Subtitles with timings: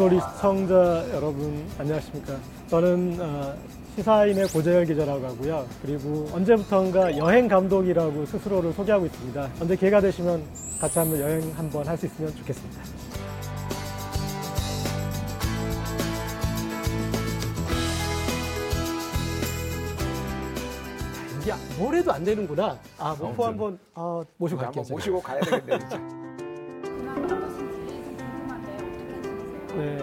[0.00, 0.74] 북소리 시청자
[1.12, 2.34] 여러분 안녕하십니까?
[2.70, 3.54] 저는 어,
[3.96, 5.66] 시사인의 고재열 기자라고 하고요.
[5.82, 9.50] 그리고 언제부턴가 여행 감독이라고 스스로를 소개하고 있습니다.
[9.60, 10.42] 언제 기회가 되시면
[10.80, 12.80] 같이 한번 여행 한번 할 수 있으면 좋겠습니다.
[21.40, 22.78] 이게 뭘 해도 안 되는구나.
[22.98, 23.44] 아, 목포 아무튼.
[23.46, 24.84] 한번 어, 모시고 갈게요.
[24.84, 24.94] 제가.
[24.94, 26.19] 모시고 가야 되겠네 진짜.
[29.80, 29.96] 네,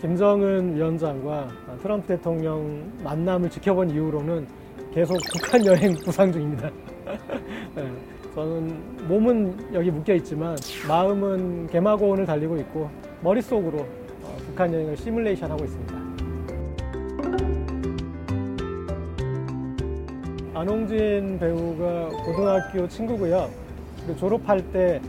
[0.00, 1.48] 김정은 위원장과
[1.82, 4.46] 트럼프 대통령 만남을 지켜본 이후로는
[4.94, 6.70] 계속 북한 여행 부상 중입니다.
[7.76, 7.92] 네,
[8.34, 10.56] 저는 몸은 여기 묶여 있지만
[10.88, 12.88] 마음은 개마고원을 달리고 있고
[13.20, 13.80] 머릿속으로
[14.22, 16.00] 어, 북한 여행을 시뮬레이션 하고 있습니다.
[20.54, 23.50] 안홍진 배우가 고등학교 친구고요.
[24.18, 25.02] 졸업할 때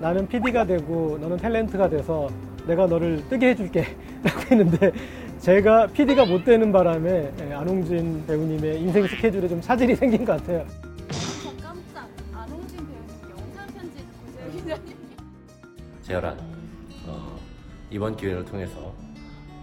[0.00, 2.30] 나는 PD가 되고 너는 탤런트가 돼서
[2.66, 4.92] 내가 너를 뜨게 해줄게 라고 했는데
[5.40, 10.66] 제가 PD가 못 되는 바람에 예, 안홍진 배우님의 인생 스케줄에 좀 차질이 생긴 것 같아요.
[11.42, 14.96] 저 깜짝 안홍진 배우님 영상 편지 고재열 기자님
[16.02, 16.36] 재열아,
[17.06, 17.38] 어,
[17.90, 18.92] 이번 기회를 통해서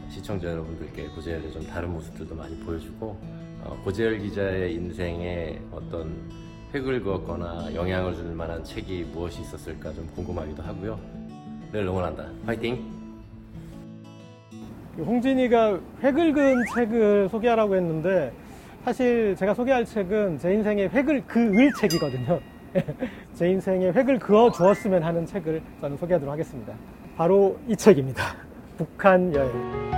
[0.09, 3.19] 시청자 여러분들께 고재열의 좀 다른 모습들도 많이 보여주고
[3.63, 6.15] 어, 고재열 기자의 인생에 어떤
[6.73, 10.99] 획을 그었거나 영향을 줄 만한 책이 무엇이 있었을까 좀 궁금하기도 하고요.
[11.77, 12.25] 늘 응원한다.
[12.47, 12.83] 화이팅!
[14.97, 18.33] 홍진이가 획을 그은 책을 소개하라고 했는데
[18.83, 22.39] 사실 제가 소개할 책은 제 인생의 획을 그을 책이거든요.
[23.35, 26.73] 제 인생의 획을 그어 주었으면 하는 책을 저는 소개하도록 하겠습니다.
[27.15, 28.23] 바로 이 책입니다.
[28.75, 29.96] 북한 여행.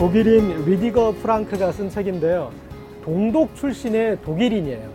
[0.00, 2.50] 독일인 리디거 프랑크가 쓴 책인데요.
[3.04, 4.88] 동독 출신의 독일인이에요.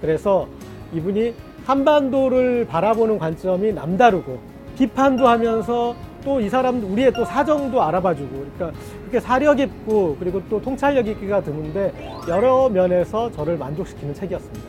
[0.00, 0.48] 그래서
[0.92, 1.32] 이분이
[1.64, 4.40] 한반도를 바라보는 관점이 남다르고
[4.76, 5.94] 비판도 하면서
[6.24, 11.40] 또 이 사람 우리의 또 사정도 알아봐주고 그러니까 그렇게 사려 깊고 그리고 또 통찰력 있기가
[11.42, 11.92] 드문데
[12.28, 14.66] 여러 면에서 저를 만족시키는 책이었습니다.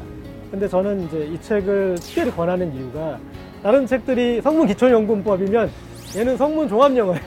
[0.51, 3.17] 근데 저는 이제 이 책을 특별히 권하는 이유가
[3.63, 5.71] 다른 책들이 성문 기초연금법이면
[6.15, 7.21] 얘는 성문 종합영어예요.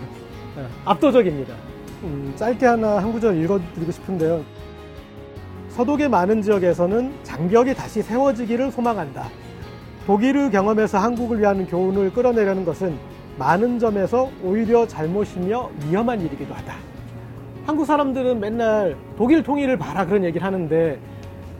[0.56, 1.75] 네, 압도적입니다.
[2.02, 4.42] 음, 짧게 하나 한 구절 읽어드리고 싶은데요.
[5.70, 9.28] 서독의 많은 지역에서는 장벽이 다시 세워지기를 소망한다.
[10.06, 12.96] 독일의 경험에서 한국을 위한 교훈을 끌어내려는 것은
[13.38, 16.74] 많은 점에서 오히려 잘못이며 위험한 일이기도 하다.
[17.66, 20.98] 한국 사람들은 맨날 독일 통일을 봐라 그런 얘기를 하는데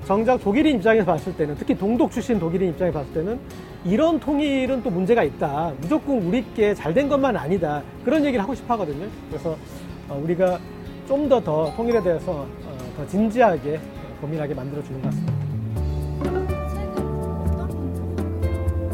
[0.07, 3.41] 정작 독일인 입장에서 봤을 때는 특히 동독 출신 독일인 입장에서 봤을 때는
[3.85, 5.73] 이런 통일은 또 문제가 있다.
[5.81, 7.83] 무조건 우리께 잘 된 것만 아니다.
[8.05, 9.07] 그런 얘기를 하고 싶어 하거든요.
[9.29, 9.57] 그래서 어,
[10.15, 10.59] 우리가
[11.09, 12.47] 좀 더 더 통일에 대해서 어,
[12.97, 13.81] 더 진지하게
[14.21, 15.33] 고민하게 만들어 주는 것 같습니다.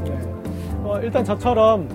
[0.05, 0.19] 네.
[0.85, 1.89] 어, 일단 저처럼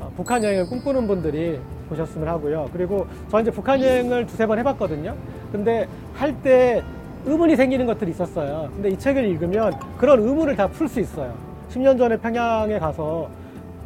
[0.00, 1.58] 어, 북한 여행을 꿈꾸는 분들이
[1.88, 2.68] 보셨으면 하고요.
[2.72, 5.14] 그리고 저 이제 북한 여행을 두세 번 해봤거든요.
[5.52, 6.82] 근데 할 때
[7.26, 8.68] 의문이 생기는 것들이 있었어요.
[8.74, 11.34] 근데 이 책을 읽으면 그런 의문을 다 풀 수 있어요.
[11.70, 13.28] 10년 전에 평양에 가서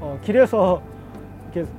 [0.00, 0.81] 어, 길에서
[1.55, 1.70] 이렇게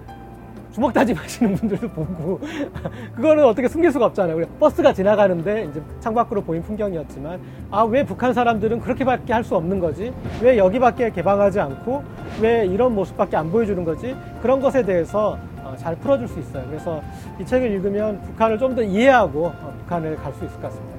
[0.80, 2.40] 주먹 다짐하시는 분들도 보고
[3.14, 4.38] 그거는 어떻게 숨길 수가 없잖아요.
[4.38, 9.80] 우리 버스가 지나가는데 이제 창밖으로 보인 풍경이었지만 아 왜 북한 사람들은 그렇게밖에 할 수 없는
[9.80, 10.14] 거지?
[10.42, 12.04] 왜 여기밖에 개방하지 않고
[12.42, 14.16] 왜 이런 모습밖에 안 보여주는 거지?
[14.42, 16.64] 그런 것에 대해서 어, 잘 풀어줄 수 있어요.
[16.70, 17.02] 그래서
[17.40, 20.98] 이 책을 읽으면 북한을 좀 더 이해하고 어, 북한을 갈 수 있을 것 같습니다.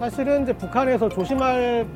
[0.00, 1.86] 사실은 이제 북한에서 조심할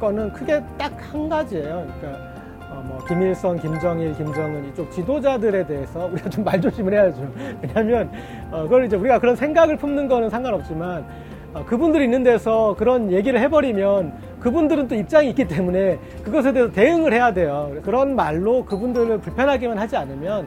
[0.00, 1.86] 거는 크게 딱 한 가지예요.
[2.00, 2.29] 그러니까
[2.70, 7.28] 어, 뭐 김일성, 김정일, 김정은 이쪽 지도자들에 대해서 우리가 좀 말 조심을 해야죠.
[7.62, 8.10] 왜냐하면
[8.50, 11.04] 어, 그걸 이제 우리가 그런 생각을 품는 거는 상관없지만
[11.52, 17.12] 어, 그분들이 있는 데서 그런 얘기를 해버리면 그분들은 또 입장이 있기 때문에 그것에 대해서 대응을
[17.12, 17.72] 해야 돼요.
[17.82, 20.46] 그런 말로 그분들을 불편하게만 하지 않으면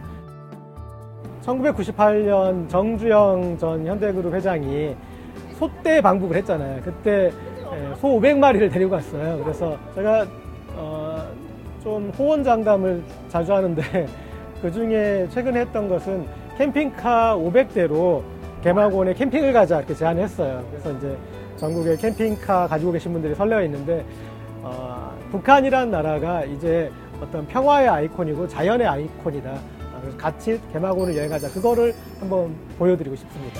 [1.45, 4.95] 1998년 정주영 전 현대그룹 회장이
[5.59, 6.81] 소떼 방북을 했잖아요.
[6.83, 7.31] 그때
[7.73, 9.39] 예, 소 500마리를 데리고 갔어요.
[9.43, 10.25] 그래서 제가
[10.75, 11.23] 어,
[11.83, 13.81] 좀 호언장담을 자주 하는데
[14.61, 16.25] 그 중에 최근에 했던 것은
[16.57, 18.23] 캠핑카 500대로
[18.63, 20.63] 개마고원에 캠핑을 가자 이렇게 제안했어요.
[20.71, 21.17] 그래서 이제
[21.57, 24.05] 전국에 캠핑카 가지고 계신 분들이 설레어 있는데
[24.61, 26.89] 어, 북한이란 나라가 이제
[27.21, 29.51] 어떤 평화의 아이콘이고 자연의 아이콘이다.
[29.51, 31.49] 어, 그래서 같이 개마고원을 여행하자.
[31.49, 33.59] 그거를 한번 보여드리고 싶습니다.